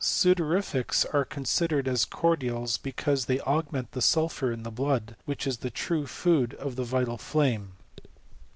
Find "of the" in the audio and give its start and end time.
4.51-4.71, 6.55-6.83